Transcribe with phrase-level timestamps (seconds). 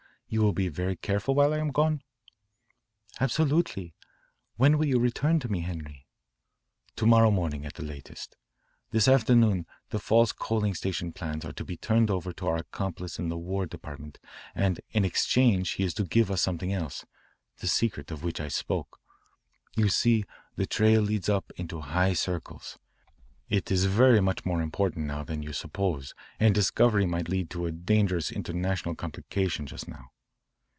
[0.33, 2.03] You will be very careful while I am gone?"
[3.19, 3.93] "Absolutely.
[4.55, 6.05] When will you return to me, Henri?"
[6.95, 8.37] "To morrow morning at the latest.
[8.91, 13.19] This afternoon the false coaling station plans are to be turned over to our accomplice
[13.19, 14.19] in the War Department
[14.55, 17.05] and in exchange he is to give us something else
[17.57, 19.01] the secret of which I spoke.
[19.75, 20.23] You see
[20.55, 22.79] the trail leads up into high circles.
[23.49, 27.71] It is very much more important than you suppose and discovery might lead to a
[27.73, 30.13] dangerous international complication just now."